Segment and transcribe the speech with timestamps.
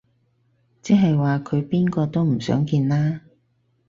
[0.81, 3.21] 即係話佢邊個都唔想見啦